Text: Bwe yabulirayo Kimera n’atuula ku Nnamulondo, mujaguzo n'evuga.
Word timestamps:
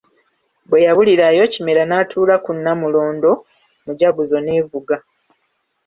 Bwe 0.69 0.79
yabulirayo 0.85 1.43
Kimera 1.53 1.83
n’atuula 1.89 2.35
ku 2.43 2.51
Nnamulondo, 2.57 3.31
mujaguzo 3.85 4.37
n'evuga. 4.41 4.95